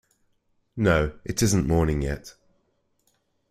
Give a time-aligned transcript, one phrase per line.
[0.75, 2.33] No, it isn't morning yet.